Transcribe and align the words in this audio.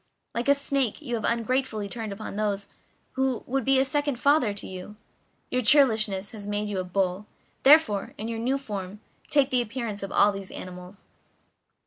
Like 0.33 0.47
a 0.47 0.55
snake, 0.55 0.99
you 1.03 1.13
have 1.13 1.23
ungratefully 1.23 1.87
turned 1.87 2.11
upon 2.11 2.35
one 2.35 2.57
who 3.11 3.43
was 3.45 3.63
a 3.67 3.83
second 3.85 4.19
father 4.19 4.51
to 4.51 4.65
you; 4.65 4.95
your 5.51 5.61
churlishness 5.61 6.31
has 6.31 6.47
made 6.47 6.67
you 6.67 6.77
like 6.77 6.87
a 6.87 6.89
bull. 6.89 7.27
Therefore, 7.61 8.15
in 8.17 8.27
your 8.27 8.39
new 8.39 8.57
form, 8.57 8.99
take 9.29 9.51
the 9.51 9.61
appearance 9.61 10.01
of 10.01 10.11
all 10.11 10.31
these 10.31 10.49
animals." 10.49 11.05